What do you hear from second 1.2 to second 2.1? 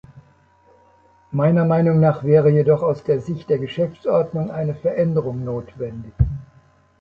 Meiner Meinung